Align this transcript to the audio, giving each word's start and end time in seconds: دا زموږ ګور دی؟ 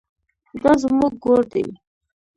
دا 0.61 0.71
زموږ 0.83 1.13
ګور 1.23 1.41
دی؟ 1.51 1.65